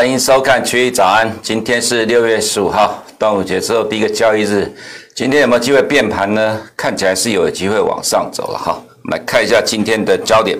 [0.00, 1.28] 欢迎收看《区域早安》。
[1.42, 4.74] 今天是六月十五号，端午节之后第一个交易日。
[5.14, 6.58] 今天有没有机会变盘呢？
[6.74, 8.82] 看起来是有机会往上走了哈。
[9.02, 10.58] 我们来看一下今天的焦点。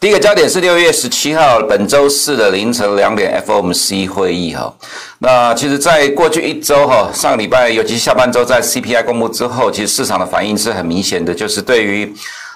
[0.00, 4.76] 第一个焦点是六月十七号本周四的凌晨两点 FOMC 会议哈。
[5.20, 12.12] 那其实，在过去一周哈，上个礼拜尤其下半周在 CPI 公布之后，其实市场的反应是很明显的，就是对于。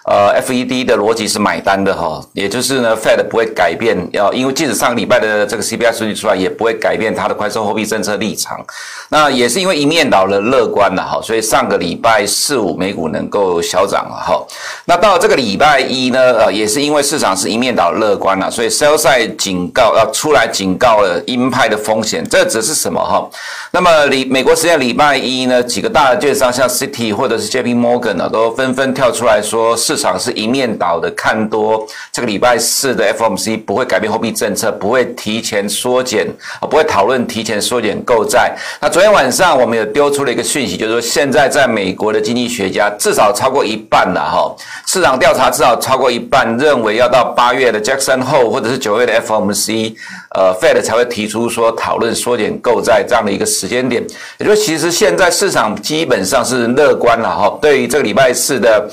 [0.06, 8.64] 呃，FED 的逻辑是买单的哈，也就是呢，Fed 不会改变，要因为即使上个礼拜的这个 CPI 数据出来，也不会改变它的宽松货币政策立场。
[9.08, 14.40] 那也是因为一面倒的乐观了哈，所以上个礼拜四五美股能够小涨了哈。
[14.84, 23.28] 那到了这个礼拜一呢，呃，也是因为市场是一面倒乐观了，所以 Sell Side 警告要出来警告了鹰派的风险，这只是什么哈？
[23.72, 29.95] 那么礼美国时间礼拜一呢，几个大的券商像 City 或者是 JP Morgan 呢，都纷纷跳出来说是。
[29.96, 36.28] 市场是一面倒的看多，这个礼拜四的 FOMC 不会改变货币政策，不会提前缩减，
[36.60, 38.54] 不会讨论提前缩减购债。
[38.78, 44.54] 那昨天晚上我们也丢出了一个讯息，就是说现在在美国的经济学家至少超过一半了哈，
[44.86, 49.94] 市场调查至少超过一半认为要到八月的 Jackson 后或者是九月的 FOMC，
[50.34, 54.04] 呃，Fed 才会提出说讨论缩减购债这样的一个时间点。
[54.38, 58.86] 也就其实现在市场基本上是乐观了哈，对于这个礼拜四的。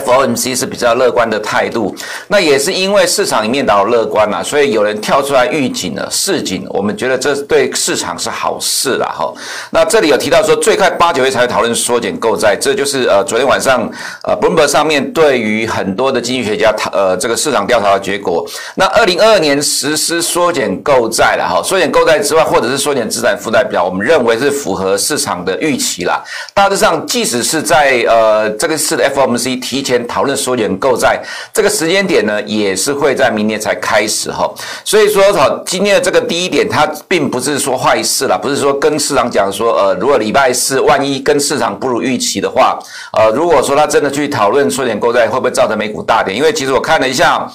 [0.00, 1.94] FOMC 是比较乐观的态度，
[2.28, 6.64] 那也是因为市场里面倒乐观了，所以有人跳出来预警了，市警。
[6.70, 9.32] 我们觉得这对市场是好事了哈。
[9.70, 13.90] 那这里有提到说，最快八九月才会讨论缩减购债，这就是呃昨天晚上
[14.22, 18.46] 呃 Bloomberg 上面对于很多的经济学家呃这个市场调查的结果。
[18.74, 26.22] 那二零二二年实施缩减购债了哈，缩减购债之外，或者是缩减资产负债表，我们认为是符合市场的预期啦。
[26.52, 29.78] 大致上，即使是在呃这个市的 FOMC 提。
[29.88, 31.20] 前讨论缩减购债
[31.52, 34.48] 这个时间点呢，也是会在明年才开始哈。
[34.84, 42.78] 所以说，好，今天的这个第一点，它并不是说坏事啦，不是说跟市场讲说，呃，如果礼拜四万一跟市场不如预期的话，
[43.12, 46.34] 呃，如果说他真的去讨论缩减购债，会不会造成美股大跌？
[46.34, 47.50] 因为其实我看了一下。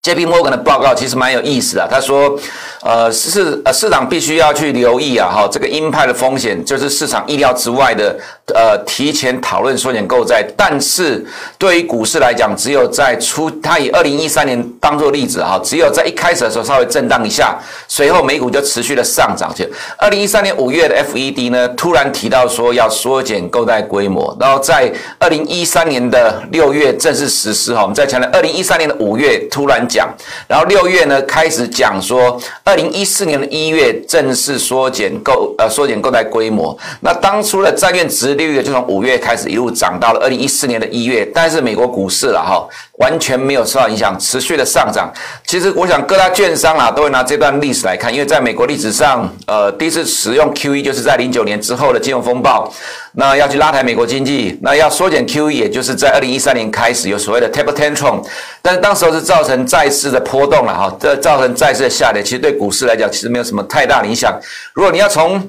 [0.00, 2.38] JP Morgan 的报告其实蛮有意思的，他说，
[2.88, 8.18] 呃，市呃市场必须要去留意啊，哈，这个鹰派的风险就是市场意料之外的，
[8.54, 11.24] 呃，提前讨论缩减购债，但是
[11.58, 19.68] 对于股市来讲，只有在初，他以二零一三年当做例子哈，只有在一开始的时候稍微震荡一下，随后美股就持续的上涨去。
[19.98, 29.86] 二零一三年五月的 FED 呢，突然提到说要缩减购债规模，然后在二零一三年的六月正式实施哈，我们再强调，二零一三年的五月突然。
[29.88, 30.08] 讲，
[30.46, 36.76] 然后六月呢开始讲说，二零一四年的一月正式缩减购呃缩减购债规模。
[37.00, 42.66] 那当初的债券值利率就从五月开始一路涨到了二零一四年的一月，但是美国股市了哈，
[42.98, 45.12] 完全没有受到影响，持续的上涨。
[45.46, 52.72] 其实我想各大券商啊都会拿这段历史来看，因为在美国历史上，呃，第一次使用 QE 就是在零九年之后的金融风暴。
[53.12, 58.22] 那要去拉抬美国经济，那要缩减 QE，也就是在二零一三年开始有所谓的 taper tantrum，
[58.62, 64.32] 但是当时候是造成债市的波动了哈，这造成债市的下跌，其实对股市来讲其实没有什么太大影响。
[64.72, 65.40] 如果你要从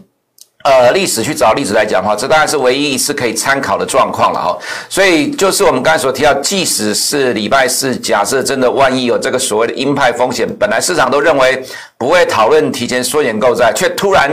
[0.65, 4.57] 呃，历史去找例子来讲的话，这当然是唯一一次可以参考的状况了哈。
[4.89, 11.63] 所以就是我们刚才所提到，即使是礼拜四，假设真的万一有这个所谓的鹰派风险，本来市场都认为
[11.97, 14.29] 不会讨论提前缩减购债，却突然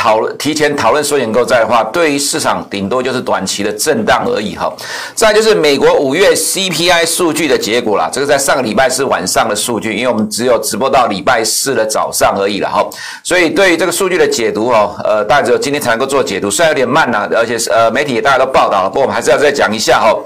[0.00, 4.72] 讨论提前讨论缩减购债的话，对于市场顶多就是短期的震荡而已哈。
[5.14, 12.88] 再就是美国五月 CPI 数据的结果啦，这个在上个礼拜四晚上的数据，因为我们只有直播到礼拜四的早上而已了哈。
[13.22, 15.60] 所以对于这个数据的解读哦，呃，大家只有。
[15.60, 20.16] 今天才能够做解读，虽然有点慢呢，而且是呃媒体也大家都报道了，不过我们还是要再讲一下哈。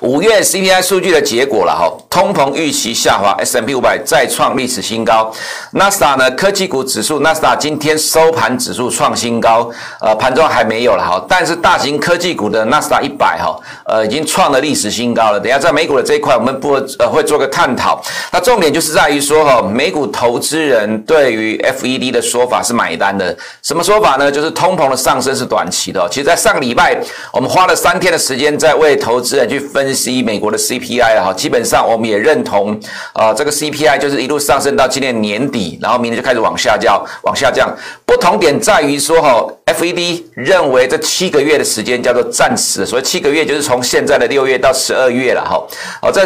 [0.00, 5.32] 五月 CPI 数据的结果了哈，通膨预期下滑，S&P 五百再创历史新高。
[5.72, 9.70] 纳斯达呢，科技股指数，纳斯达今天收盘指数创新高，
[10.00, 15.40] 呃，盘中还没有了哈，但是大型科技股的纳斯达一百哈，呃，已经创了历史新高了。
[15.40, 18.00] 等下在美股的这一块，我们不呃会做个探讨。
[18.30, 23.36] 那重点就是在于说哈，美股投资人对于 FED 的说法是买单的。
[23.62, 24.30] 什么说法呢？
[24.30, 26.06] 就是通膨的上升是短期的。
[26.10, 26.96] 其实，在上个礼拜，
[27.32, 29.63] 我们花了三天的时间在为投资人去。
[29.72, 32.78] 分析美国的 CPI 哈，基本上我们也认同，
[33.12, 37.68] 啊，这个 CPI 就是一路上升到今年年底，然后明年就开始往下降，往下降。
[38.04, 45.62] 不同点在于说哈，FED 认为这七个月的时间叫做暂时，所以七个月就是从现在的六月到十二月了哈。
[46.00, 46.22] 好，这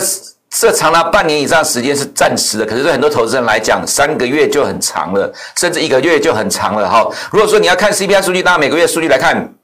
[0.51, 7.09] 这长达半年以上时间是暂时的，可是对很多投资人来讲，三个月就很长了，甚至一个月就很长了哈。
[7.31, 9.55] 如果说你要看 CPI 数据，当然每个月数据来看。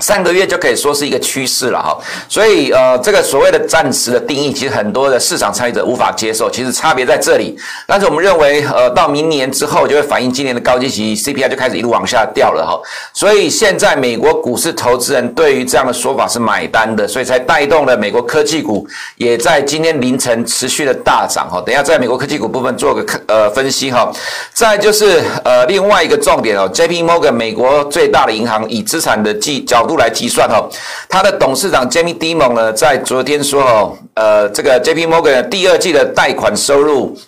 [0.00, 1.98] 三个月就可以说是一个趋势了哈，
[2.28, 6.50] 所以呃，这个所谓的暂时的定义，其实很多的市场参与者无法接受。
[6.50, 7.56] 其实差别在这里，
[7.86, 12.80] 但是我们认为，呃，到明年之后就会反映今年的高基息 CPI 就开始一路往下掉了哈。
[13.12, 18.86] 所以现在美国股市投资人对于这样的说法是买单的，所以才带动了美国科技股
[19.16, 21.62] 也在今天凌晨持续的大涨哈。
[21.64, 24.10] 等下在美国科技股部分做个呃分析哈。
[24.52, 30.64] 再就是呃另外一个重点哦，JP Morgan 美国最大的银行以资产的计角度来计算哈，
[31.08, 37.18] 他的董事长 Jamie Dimon 呢，在昨天说哦，呃，这个 JP Morgan 第二季的贷款收入。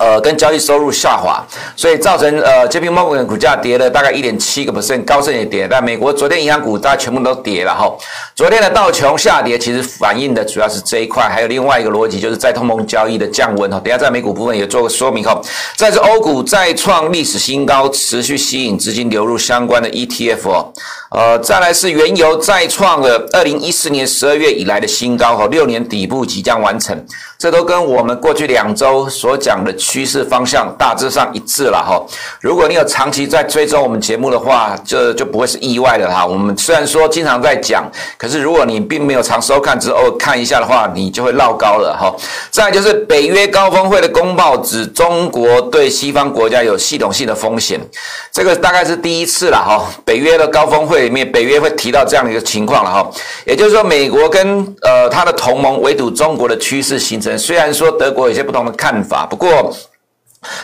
[0.00, 1.40] 呃，跟交易收入下滑，
[1.76, 5.68] 所以造成呃，JP Morgan 股价跌了大概一点七个 percent，高盛也跌。
[5.70, 7.88] 但美国昨天银行股大家全部都跌了哈。
[8.34, 13.80] 昨天的道琼下跌，其实反映的主要是这一块，还有另外一个逻辑，就是在通膨交易的降温哈。
[13.84, 15.40] 等下在美股部分也做个说明哈。
[15.76, 20.72] 再是欧股再创历史新高，持续吸引资金流入相关的 ETF 哦。
[21.14, 27.06] 呃，再来是原油再创了二零一四年十二月以来的新高哈，六年底部即将完成。
[27.38, 32.02] 这都跟我们过去两周所讲的趋势方向大致上一致了哈。
[32.40, 36.26] 如果你有长期在追踪我们节目的话，这就不会是意外的哈。
[36.26, 37.88] 我们虽然说经常在讲，
[38.18, 42.12] 可是如果你并没有常收看，只偶尔看一下的话，你就会落高了哈。
[42.50, 47.78] 再就是北约高峰会的公报指中国对西方国家有系统性的风险，
[48.32, 49.84] 这个大概是第一次了哈。
[50.04, 53.10] 北约的高峰会里面，北约会提到这样的一个情况了哈。
[53.46, 57.38] 也就是说，美国跟呃他的同盟围堵中国的趋势形成。
[57.38, 59.72] 虽然说德国有些不同的看法，不过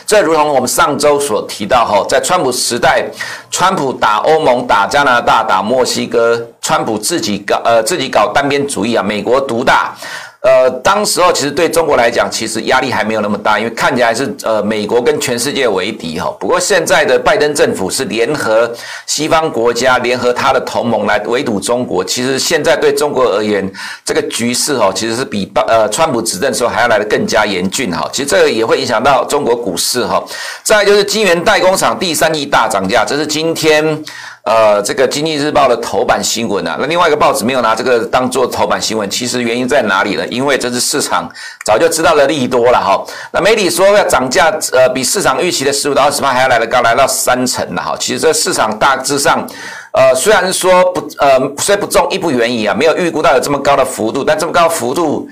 [0.05, 3.05] 这如同我们上周所提到哈，在川普时代，
[3.49, 9.95] 川普打欧盟、打加拿大、打墨西哥，川普自己搞呃自己搞单边主义啊，美国独大。
[10.41, 16.35] 呃，当时候其实对中国来讲，其实压力还没有那么大，因为看起来是呃美国跟全世界为敌哈。
[16.39, 18.71] 不过现在的拜登政府是联合
[19.05, 22.03] 西方国家，联合他的同盟来围堵中国。
[22.03, 23.71] 其实现在对中国而言，
[24.03, 28.09] 这个局势哈，其实是比呃川普执政的时候还要来得更加严峻哈。
[28.11, 30.23] 其实这个也会影响到中国股市哈。
[30.63, 34.03] 再来就是晶圆代工厂第三季大涨价，这是今天。
[34.43, 40.25] 呃，这个《经济日报》的头版新闻啊，那另外一个报纸没有拿这个当做头版新闻，其实原因在哪里呢？
[40.29, 41.29] 因为这是市场
[41.63, 43.05] 早就知道的利多了哈。
[43.31, 47.95] 那媒体说要涨价，呃，比市场预期的十五到二十%还要来得高，来到三成了哈。
[47.99, 49.47] 其实这市场大致上，
[49.91, 55.29] 呃，虽然说不，呃，虽不重亦不远矣啊，没有预估到有这么高的幅度，但这么高幅度，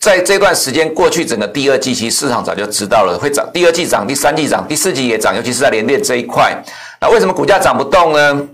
[0.00, 6.52] 在这段时间过去，整个第二季其实市场早就知道了会涨，第二季涨，第三季涨，第四季也涨，尤其是在联电这一块。
[7.00, 8.48] 那为什么股价涨不动呢？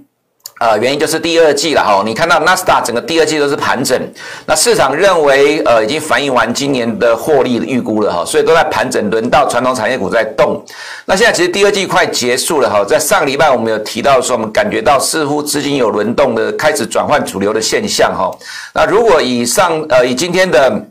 [0.60, 2.00] 呃，原因就是第二季了哈。
[2.06, 4.00] 你看到纳斯达整个第二季都是盘整，
[4.46, 10.64] 那市场认为呃已经反映完今年的获利的预估了哈，所以都在盘整，轮到传统产业股在动。
[11.06, 18.30] 那现在其实第二季快结束了哈，在上个礼拜我们有提到说，我们感觉到似乎资金有轮动的开始转换主流的现象哈。
[18.72, 20.86] 那如果以上呃以今天的。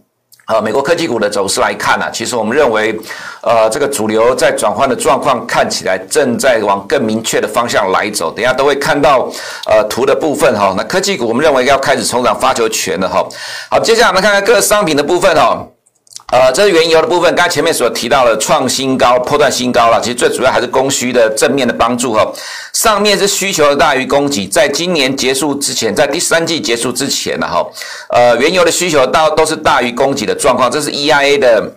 [0.46, 2.94] 呃，美国科技股的走势来看呢、其实我们认为，
[3.42, 8.30] 呃，这个主流在转换的状况看起来正在往更明确的方向来走。
[8.30, 9.30] 等下都会看到，
[9.66, 13.26] 呃，图的部分哈、那科技股我们认为要开始重掌发球权了哈、
[13.70, 15.66] 好，接下来我们看看各商品的部分哈、
[16.34, 20.02] 呃，这是原油的部分，刚才前面所提到的创新高、破断新高了。
[20.02, 22.28] 其实最主要还是供需的正面的帮助哈。
[22.74, 27.64] 上面是需求大于供给，在今年结束之前，在第三季结束之前呢哈，
[28.10, 31.72] 呃，原油的需求大都是大于供给的状况，这是 EIA 的。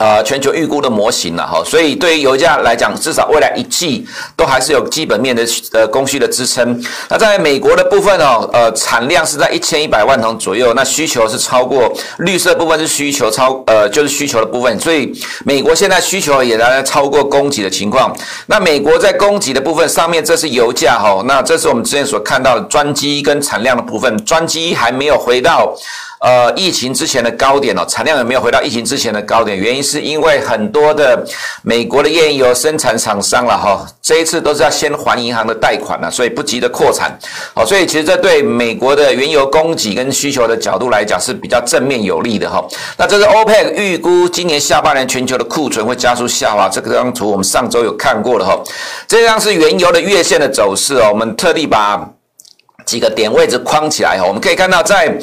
[0.00, 6.82] 呃，全球预估的模型了哈，所以对于油价来讲，至少未来一季都还是有基本面的呃供需的支撑。
[7.10, 15.12] 那在美国的部分哦，呃，产量是在一千一百万桶左右，那需求是超过绿色部分是需求超呃就是需求的部分，所以
[15.44, 18.16] 美国现在需求也来超过供给的情况。
[18.46, 25.76] 那美国在供给的部分上面，这是油价哈，那这是我们之前所看到的专机跟产量的部分，专机还没有回到。
[26.20, 29.56] 呃，疫情之前的高点哦，产量有没有回到疫情之前的高点？
[29.56, 31.26] 原因是因为很多的
[31.62, 37.18] 美国的页岩油生产厂商了哈，这一次都是要先还银行的贷款了，所以不急着扩产。
[37.54, 42.62] 好，所以其实这对美国的原油供给跟需求的角度来讲是比较正面有利的哈。
[42.98, 48.62] 那这是 OPEC 预估今年下半年全球的库存会加速下滑，这个张图我们上周有看过了哈。
[49.08, 52.06] 这张是原油的月线的走势哦，我们特地把。
[52.90, 55.16] 几个点位置框起来哈，我们可以看到，在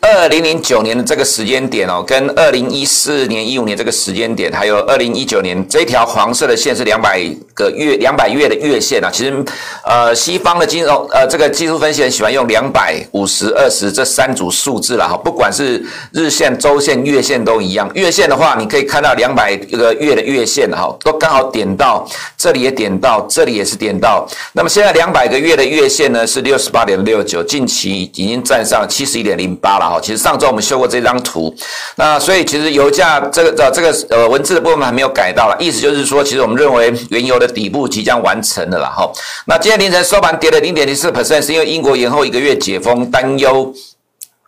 [0.00, 7.22] 二零零九年的这个时间点哦，跟二零一四年、一五年这个时间点，还有二零一九年这条黄色的线是两百
[7.52, 9.10] 个月、两百月的月线啊。
[9.12, 9.44] 其实，
[9.84, 15.84] 呃，西方的金融呃这个技术分析很喜欢用两百、五十、二十这三组数字了哈，不管是
[16.14, 17.90] 日线、周线、月线都一样。
[17.94, 22.08] 月线的话，你可以看到两百个月的月线哈，都刚好点到
[22.38, 24.26] 这里也点到，这里也是点到。
[24.54, 27.09] 那么现在两百个月的月线呢是六十八点六。
[27.10, 30.00] 六九，近期已经站上七十一点零八了哈。
[30.00, 31.52] 其实上周我们修过这张图，
[31.96, 39.10] 那所以其实油价这个呃这个呃文字的部分还没有改到了，意思就是说，其实我们认为原油的底部即将完成了了哈。
[39.46, 43.74] 那今天凌晨收盘跌了零点零四 percent，是因为英国延后一个月解封担忧。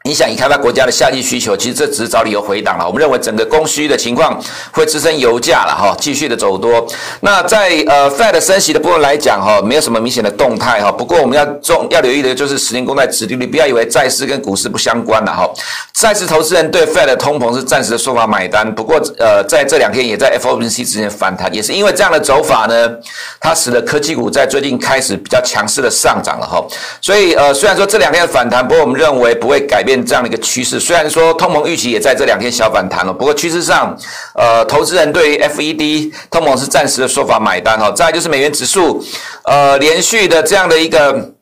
[0.04, 2.84] 影响已开发国家的夏季需求，其实这只是找理由回档了。
[2.84, 4.36] 我们认为整个供需的情况
[4.72, 6.84] 会支撑油价了哈，继续的走多。
[7.20, 10.90] 那在呃 Fed 升息的部分来讲哈，没有什么明显的动态哈。
[10.90, 15.48] 不过我们要重要留意的就是十年公债殖利率，不要以为债市跟股市不相关了哈。
[15.92, 22.90] 债市投资人对 Fed 的通膨是暂时的说法买单，不过呃在这两天也在 FOMC 之前反弹，也是因为这样的走法呢，
[23.38, 26.60] 它使得科技股在最近开始比较强势的上涨了哈。
[27.00, 29.91] 所以呃虽然说这两天的反弹，不过我们认为不会改变。
[30.04, 33.96] 这样的一个趋势，虽然说通膨预期也在这两天小反弹了，不过趋势上，
[34.34, 37.90] 呃，投资人对于 FED 通膨是暂时的说法买单哈。
[37.90, 39.04] 再就是美元指数，
[39.44, 41.32] 呃，连续的这样的一个。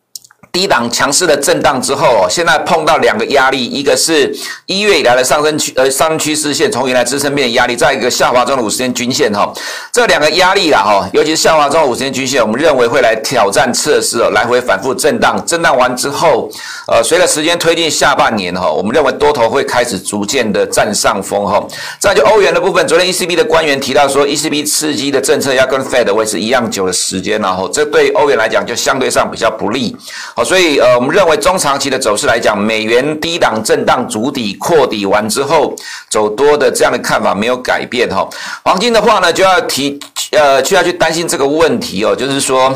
[0.53, 4.35] 低档强势的震荡之后，现在碰到两个压力，一个是
[4.67, 9.53] 一月以来的上升趋呃上升趋势线从原来支撑变成压力，再一个下滑中的五十天均线哈，
[9.93, 16.51] 这两个压力啦哈，尤其是下滑中的五十天均线，我们认为会来挑战测试哦，来回反复震荡，震荡完之后，
[16.89, 21.65] 呃，随着时间推进下半年哈，我们认为多头会开始逐渐的占上风哈。
[22.01, 29.97] 再就欧元的部分，昨天 ECB 的官员提到说，ECB 刺激的政策要跟 Fed 维持一样久的时间，然后这对欧元来讲就相对上比较不利。
[30.45, 35.75] 所以，呃，我们认为中长期的走势来讲，美元低档震荡筑底扩底完之后，
[36.09, 38.29] 走多的这样的看法没有改变哈。
[38.65, 39.99] 黄金的话呢，就要提，
[40.33, 42.73] 呃，就要去担心这个问题哦，就是说，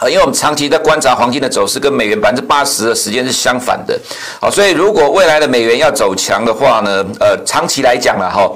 [0.00, 3.98] 呃，因为我们长期在观察黄金的走势，跟美元百分之八十的时间是相反的，
[4.40, 8.50] 好，所以如果未来的美元要走强的话呢，呃，长期来讲了哈。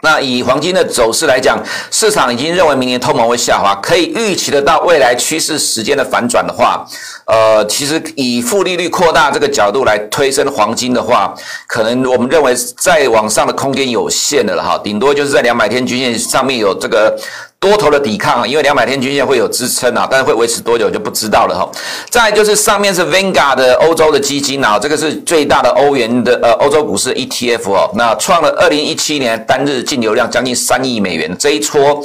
[0.00, 6.86] 那以黄金的走势来讲，市场已经认为明年通膨会下滑，可以预期得到未来趋势时间的反转的话，
[7.26, 11.34] 呃，其实以负利率扩大这个角度来推升黄金的话，
[11.66, 17.18] 可能我们认为再往上的空间有限的了哈，顶多就是在两百天均线上面有这个。
[17.60, 21.70] 多头的抵抗啊，因为两百天均线会有支撑啊，但是会维持多久就不知道了哈。
[22.08, 32.02] 再就是上面是 Vanguard 的欧洲的基金啊，这个是最大的欧元的呃欧洲股市 ETF 哦，那创了二零一七年单日净流量将近三亿美元，这一戳。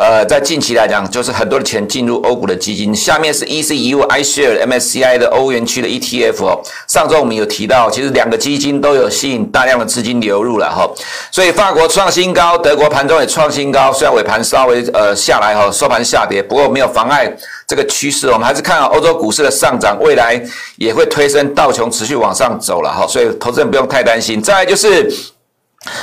[0.00, 2.96] 呃，在近期来讲，就是很多的钱进入欧股的基金。
[2.96, 6.58] 下面是 E C U I Share MSCI 的欧元区的 ETF。
[6.88, 10.88] 上周我们有提到，其实两个基金都有吸引大量的资金流入了哈。
[11.30, 17.30] 所以法国创新高，德国盘中也创新高，虽然尾盘稍微呃下来哈，收盘下跌，不过没有妨碍
[17.66, 18.26] 这个趋势。
[18.28, 20.42] 我们还是看好欧洲股市的上涨，未来
[20.76, 23.06] 也会推升道琼持续往上走了哈。
[23.06, 24.40] 所以投资人不用太担心。
[24.40, 25.12] 再就是。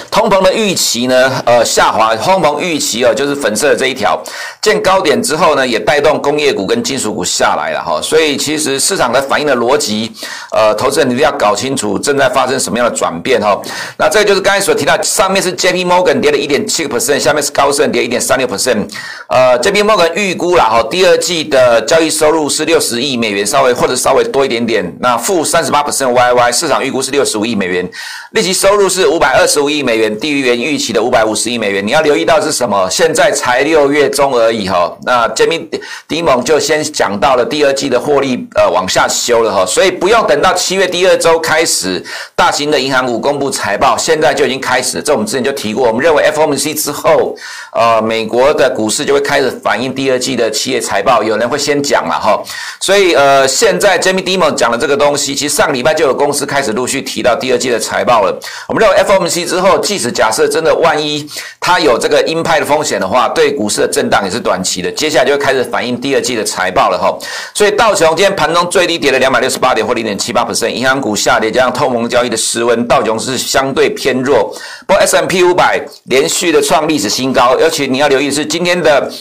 [0.10, 2.16] 通膨的预期呢，呃，下滑。
[2.16, 4.20] 通膨预期哦，就是粉色的这一条，
[4.60, 8.02] 见高点之后呢，也带动工业股跟金属股下来了哈。
[8.02, 10.12] 所以其实市场的反应的逻辑，
[10.52, 13.56] 呃，投资人一定要搞清楚正在发生什么样的转变哈。
[13.98, 18.90] 那这个就是刚才所提到，上面是 JP Morgan 跌了一点七个 percent，下面是高盛跌一点三六 percent。
[19.28, 24.98] 呃，JP Morgan 预估了哈，第二季的交易收入是六十亿美元，稍微或者稍微多一点点。
[25.00, 27.88] 那负三十八 percent YY，市场预估是六十五亿美元，
[28.32, 29.67] 利息收入是五百二十五。
[29.68, 32.90] 五亿美元低于原预期的五百五十亿美元，你要留意到是什么？
[32.90, 34.90] 现在才六月中而已哈。
[35.04, 35.68] 那 jimmy
[36.08, 42.02] 迪蒙就先讲到了第二季的获利呃往下修了哈，所以不用等到七月第二周开始，
[42.34, 45.02] 大型的银行股公布财报，现在就已经开始。
[45.02, 47.36] 这我们之前就提过，我们认为 FOMC 之后，
[47.74, 52.42] 呃，美国的股市就会开始反映第二季的企业财报，有人会先讲了哈。
[52.80, 58.34] 所以呃，现在 jimmy 迪蒙讲的这个东西，其实上礼拜就有公司开始陆续提到第二季的财报了。
[58.70, 61.28] 我们认为 FOMC 之之后，即使假设真的万一
[61.60, 64.92] 它有这个鹰派的风险的话，对股市的震荡也是短期的。
[64.92, 67.12] 接下来就会开始反映第二季的财报了哈。
[67.56, 74.56] 所以道琼今天盘中最低跌了两百六十八点或零点七八 percent，银行股下跌加上通膨交易的失温，道琼是相对偏弱。
[74.86, 79.12] 不过 S M P 五百连续的创历史新高，而且你要留意是今天的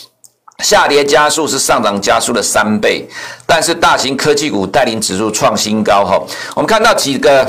[0.59, 3.09] 下跌加速是上涨加速的三倍，
[3.47, 6.23] 但是大型科技股带领指数创新高哈。
[6.55, 7.49] 我们看到几个。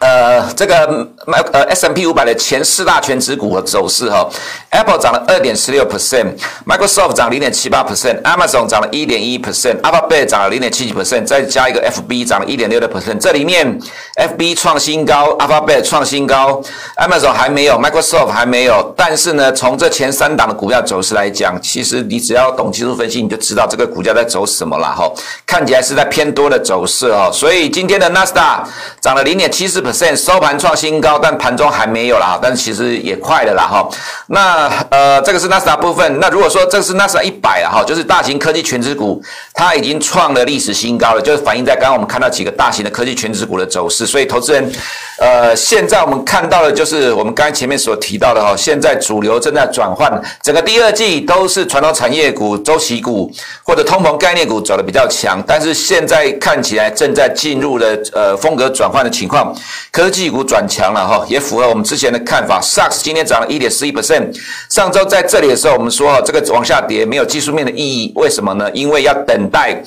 [0.00, 1.08] 呃，这个
[1.52, 4.28] 呃 S M P 五百的前四大权值股的走势哈
[4.70, 13.18] ，Apple 涨了二点十六 percent，Microsoft 涨零点七八 percent，Amazon 涨了一点一 percent，Alphabet 涨了零点七几 percent，再加一个 FB 涨了一点六的 percent。
[13.18, 13.80] 这里面
[14.16, 16.62] FB 创新高，Alphabet 创新高
[16.96, 18.92] ，Amazon 还没有，Microsoft 还没有。
[18.96, 25.10] 但是呢，从这前三档的股票走势来讲，其实你只要懂技术分析，你就知道这个股价在走什么了哈。
[25.46, 28.62] 看起来是在偏多的走势哦，所以今天的纳斯达
[29.00, 30.14] 涨了零点七四 percent。
[30.14, 33.88] 收盘创新高但盘中还没有啦，但是其实也快了啦哈。
[34.26, 36.20] 那呃，这个是纳斯达部分。
[36.20, 44.06] 那如果说这是纳斯达一百了哈，就是大型科技全值股，它已经创了历史新高了，就是反映在刚刚我们看到几个大型的科技全值股的走势。
[44.06, 44.72] 所以投资人，
[45.18, 53.30] 呃，现在我们看到的就是我们刚才前面所提到的哈，现在主流正在转换，整个第二季都是传统产业股、周期股
[53.62, 59.54] 或者通膨概念股走的比较强，但是现在看起来正在进入了呃风格转换的情况，
[59.90, 62.60] 科技股转强了哈，也符合我们之前的看法。
[62.60, 64.36] SAX 今天涨了一点四一 percent，
[64.68, 68.70] 上周在这里的时候我们说这个往下跌没有技术面的意义，为什么呢？
[68.72, 69.82] 因为要等待。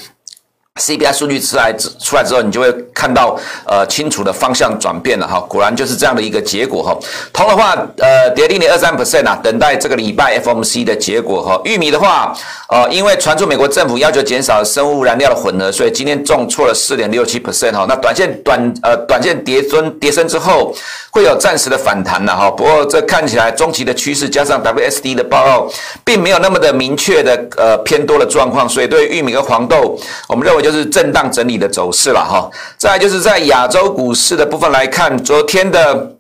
[0.78, 6.96] CPI 数据出来之出来之后，你就会看到呃清楚的方向转变了哈，果然就是这样的一个结果哈。
[7.34, 11.60] 铜的话，呃跌零点二三 percent 啊，等待这个礼拜 FOMC 的结果哈。
[11.66, 12.32] 玉米的话，
[12.70, 17.86] 呃因为传出美国政府要求减少生物燃料的混合，所以今天重挫了四点六七 percent 哈。
[17.90, 20.76] 那短线短呃短线跌升跌升之后，
[21.10, 22.52] 会有暂时的反弹了哈。
[22.52, 25.68] 不过这看起来中期的趋势加上 WSD 的报告，
[26.06, 30.67] 并没有那么的明确的呃偏多的状况，所以对玉米和黄豆，我们认为。
[30.70, 36.12] 就是震荡整理的走势了哈，再就是在亚洲股市的部分来看，昨天的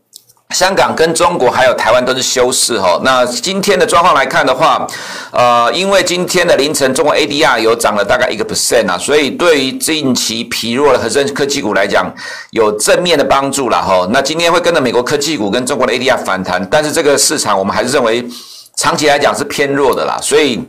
[0.52, 2.98] 香港跟中国还有台湾都是休市哈。
[3.04, 4.88] 那今天的状况来看的话，
[5.32, 12.10] 呃，因为今天的凌晨中国 ADR 有涨了大概一个 percent 啊，所以对于近期疲弱的恒生科技股来讲，
[12.52, 14.08] 有正面的帮助了哈。
[14.14, 18.26] 那今天会跟着美国科技股跟中国的 ADR 反弹，但是这个市场我们还是认为
[18.78, 20.66] 长期来讲是偏弱的啦，所以。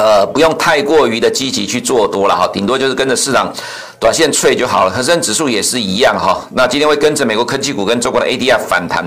[0.00, 3.52] 呃，不用太过于的积极去做多了哈，顶多就是跟着市场
[3.98, 4.90] 短线脆就好了。
[4.90, 9.04] 恒生指数也是一样哈，那今天会跟着美国科技股跟中国的 ADR 反弹，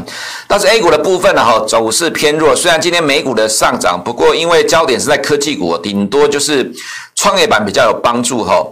[0.48, 2.56] 但是 A 股的部分呢哈，走势偏弱。
[2.56, 6.72] 虽然今天美股的上涨，不过因为焦点是在科技股，顶多就是
[7.16, 8.64] 创业板比较有帮助哈。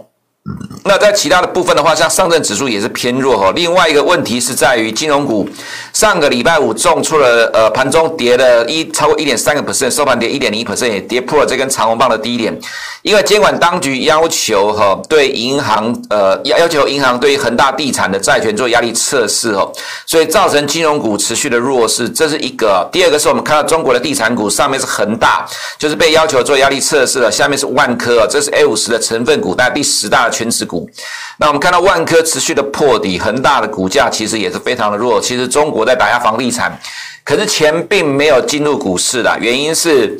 [0.84, 3.52] 那在其他的部分的话，像上证指数也是偏弱哈。
[3.54, 5.48] 另外一个问题是在于金融股，
[5.92, 12.58] 上个礼拜五重出了，呃，盘中跌了一超过一点三个 percent，收盘跌一点零一 percent，也跌破了这根长红棒的低点。
[13.02, 19.72] 因为监管当局要求哈，对银行呃要要求银行对于恒大地产的债权做压力测试哦，
[20.06, 22.88] 所以造成金融股持续的弱势，这是一个。
[22.92, 25.46] 第二个是我们看到中国的地产股，上面是恒大，
[25.78, 30.31] 就是被要求做压力测试了，下面是万科，这是 A 五十的成分股，大概第十大。
[30.32, 30.88] 权值股，
[31.36, 35.20] 那我们看到万科持续的破底，恒大的股价其实也是非常的弱。
[35.20, 36.76] 其实中国在打压房地产，
[37.22, 40.18] 可是钱并没有进入股市的，原因是，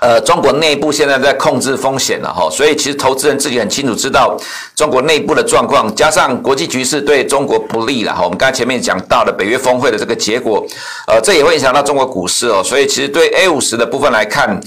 [0.00, 4.36] 呃，中国内部现在在控制风险了哈，所以其实投资人自己很清楚知道
[4.76, 8.22] 中国内部的状况，加上国际局势对中国不利了哈。
[8.22, 10.64] 我们刚才前面讲到的北约峰会的这个结果，
[11.06, 12.62] 呃，这也会影响到中国股市哦。
[12.62, 14.60] 所以其实对 A 五十的部分来看。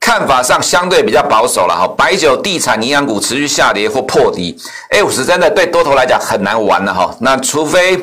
[0.00, 4.56] 看法上相对比较保守了哈，白酒、地产、银行股持续下跌或破底
[4.88, 7.14] ，A 五十真的对多头来讲很难玩了哈。
[7.20, 7.96] 那除非，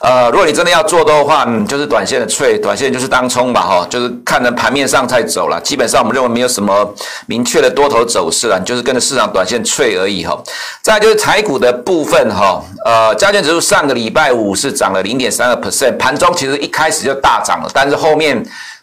[0.00, 5.60] 呃，如果你真的要做多的话，嗯，就是短线的脆，短线就是当冲吧哈，就是看着盘面上在走了。
[5.60, 6.94] 基本上我们认为没有什么
[7.26, 10.40] 明确的多头走势了，就是跟着市场短线脆而已哈。
[10.80, 18.42] 再就是台股的部分哈，呃，加权指数上个礼拜五是涨了零点三个 percent，盘中其实一开始就大涨了，但是后面。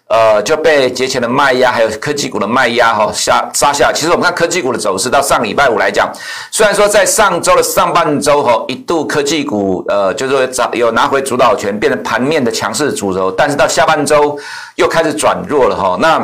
[0.09, 3.91] 呃，就被节前的卖压，还有科技股的卖压哈下杀下。
[3.93, 6.09] 其实我们看科技股的走势，到上礼拜五来讲，
[6.49, 14.39] 虽然说在上周的上半周哈一度科技股呃就是说找有拿回主导权，变成盘面的强势主轴，但是到下半周
[14.75, 15.97] 又开始转弱了哈。
[15.99, 16.17] 那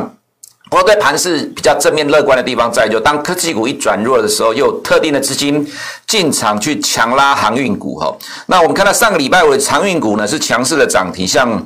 [0.70, 5.70] 不过对盘势比较正面乐观的地方在，就当科技股一转弱的时候，又有特定的资金
[6.08, 8.16] 进场去强拉航运股哈。
[8.46, 11.62] 那我们看到上个礼拜五的航运股呢是强势的涨停，像。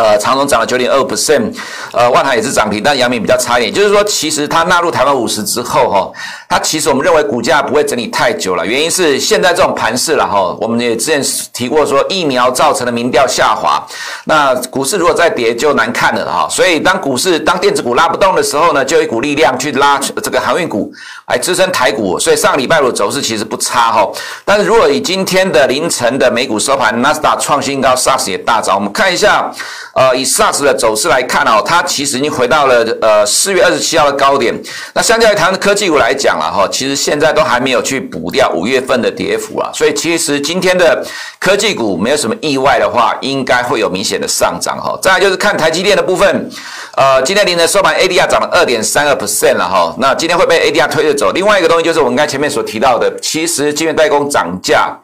[0.00, 1.54] 呃，长荣涨了九点二 percent，
[1.92, 3.72] 呃，万海也是涨停，但阳明比较差一点。
[3.72, 6.10] 就是说，其实它纳入台湾五十之后，哈，
[6.48, 8.64] 它其实我们认为股价不会整理太久了。
[8.66, 13.86] 原因是现在这种盘势了，哈，我们也之前提过说，疫苗造成的民调下滑，
[14.24, 16.48] 那股市如果再跌就难看了，哈。
[16.48, 20.90] 所以当股市当电子股拉不动的时候呢，就有一股力量去拉这个航运股
[21.28, 22.18] 来支撑台股。
[22.18, 24.08] 所以上个礼拜五的走势其实不差，哈。
[24.46, 29.52] 但是如果以今天的凌晨的美股收盘，纳斯达创新高，SARS 也大涨，我们看一下。
[29.92, 34.54] 呃，以 SARS 的走势来看哦，它其实已经回到了呃四月二十七号的高点。
[34.94, 41.04] 那相较于台湾的科技股来讲了哈，其实现在都还没有去补掉五月份的跌幅啊，所以其实今天的
[41.38, 44.96] 科技股没有什么意外的话，应该会有明显的上涨哈。
[45.02, 46.50] 再来就是看台积电的部分，
[46.96, 49.94] 呃，今天凌晨收盘 ADR 涨了二点三个 percent 了哈。
[49.98, 51.32] 那今天会被 ADR 推着走。
[51.32, 54.96] 另外一个东西就是我们刚才前面所提到的，其实晶圆代工涨价。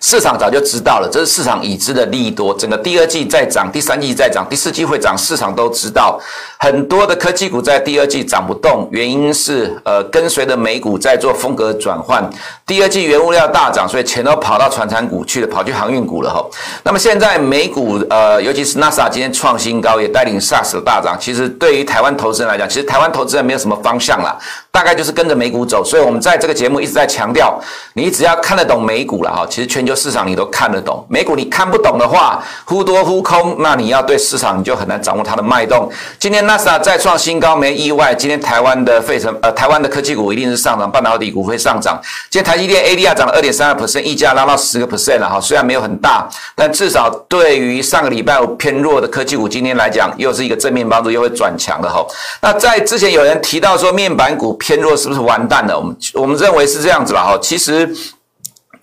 [0.00, 2.54] 市场早就知道了，这是市场已知的利多。
[2.54, 6.20] 整个第二季在涨，第三季在涨，第四季会涨，市场都知道。
[6.58, 12.28] 很多的科技股在第二季涨不动，原因是呃跟随着美股在做风格转换。
[12.66, 16.44] 第二季原物料大涨，所以钱都跑到传产股去了，跑去航运股了哈。
[16.82, 21.16] 那么现在美股呃，尤其是 NASA 今天创新高，也带领 SARS 的大涨。
[21.20, 24.36] 其实对于台湾投资人来讲，其实台湾投资人没有什么方向啦，
[24.76, 25.82] 大概就是跟着美股走。
[25.82, 27.58] 所以我们在这个节目一直在强调，
[27.94, 31.02] 你只要看得懂美股了哈，其实全球市场你都看得懂。
[31.08, 35.90] 美股你看不懂的话，忽多忽空，那你要对市场你就很难掌握它的脉动。
[36.18, 38.14] 今天纳斯达再创新高，没意外。
[38.14, 41.98] 今天台湾的费城呃，台湾的科技股一定是上涨，半导体股会上涨。
[42.28, 52.04] 今天台积电 ADR 涨了二点三二 percent，溢价拉到十个 percent 了哈，虽然没有很大，但至少对于上个礼拜五偏弱的科技股，今天来讲又是一个正面帮助，又会转强的哈。
[52.42, 55.78] 那在之前有人提到说面板股天弱，是不是完蛋了？
[55.78, 57.88] 我们我们认为是这样子了哈，其实。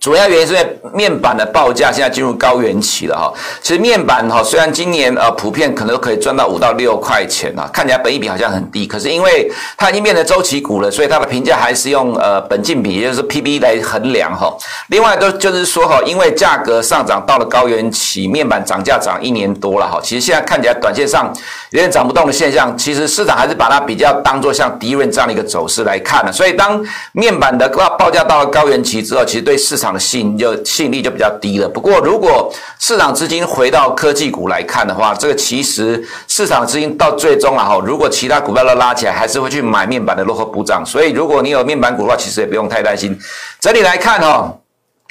[0.04, 3.32] 主要原因是因为面板的报价现在进入高原期了哈。
[3.62, 14.54] 其实面板哈，虽然今年呃普遍可能都可以赚到五到六块钱啊，看起来本益比好像很低，可是因为它已经变成周期股了，所以它的评价还是用呃本净比，也就是 PB 来衡量哈。
[14.88, 19.98] 另外都就是说哈，因为价格上涨到了高原期，面板涨价涨一年多了哈。
[20.02, 21.32] 其实现在看起来短线上
[21.70, 26.30] 有点涨不动的现象，其实市场还是把它比较当做像低润这样的一个走势来看的。
[26.30, 26.78] 所以当
[27.12, 31.68] 面板的报报价到了高原期之后，其实对市场的吸引就吸引力就比较低了。
[31.68, 40.84] 不过，如果市场资金回到科技股来看的话，这个其实市场资金到最终啊哈，如果其他股票都拉起来，还是会去买面板的落后补涨。
[40.84, 43.16] 所以，如果你有面板股的话，其实也不用太担心。
[43.60, 44.52] 整体来看哈。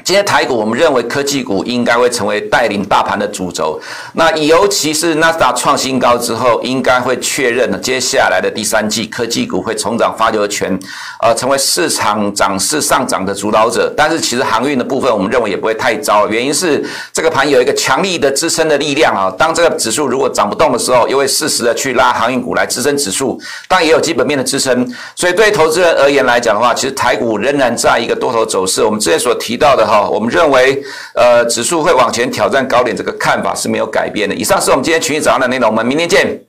[0.01, 3.79] 今天台股，我们认为科技股应该会成为带领大盘的主轴。
[4.13, 10.77] 那尤其是纳斯达创新高之后，应该会确认了接下来的第三季科技股会重掌发球权，
[11.21, 13.93] 呃，成为市场涨势上涨的主导者。
[13.95, 19.33] 但是其实航运的部分，我们认为也不会太糟，原因是这个盘有一个强力的支撑的力量啊。
[19.37, 24.85] 当这个指数如果涨不动的时候，又会适时的去拉航运股来支撑指数，但也有基本面的支撑。
[25.15, 28.83] 所以对投资人而言来讲的话，其实台股仍然在一个多头走势。
[28.83, 29.82] 我们之前所提到的。
[29.85, 30.83] 好，我们认为，
[31.15, 34.35] 呃，指数会往前挑战高点，这个看法是没有改变的。
[34.35, 36.39] 以上是我们今天群益早上的内容，我们明天见。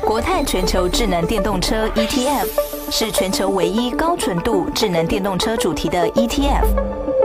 [0.00, 2.46] 国泰全球智能电动车 ETF
[2.90, 6.64] 是全球唯一高纯度智能电动车主题的 ETF，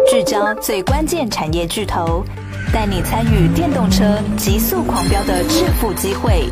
[0.09, 2.23] 聚焦最关键产业巨头，
[2.73, 6.49] 带你参与电动车急速狂飙的致富机会。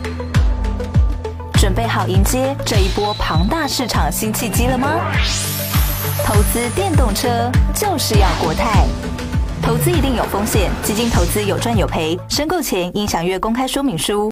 [1.60, 4.88] 准备好迎接这一波庞大市场新契机了吗？
[6.32, 7.28] 投资电动车
[7.74, 8.86] 就是要国泰，
[9.64, 14.32] 投资一定有风险，基金投资有赚有赔，申购前应详阅公开说明书。